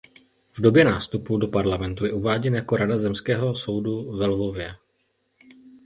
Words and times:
V 0.53 0.61
době 0.61 0.85
nástupu 0.85 1.37
do 1.37 1.47
parlamentu 1.47 2.05
je 2.05 2.13
uváděn 2.13 2.55
jako 2.55 2.75
rada 2.75 2.97
zemského 2.97 3.55
soudu 3.55 4.17
ve 4.17 4.25
Lvově. 4.25 4.75